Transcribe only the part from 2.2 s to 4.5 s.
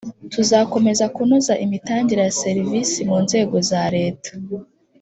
ya serivisi mu nzego za Leta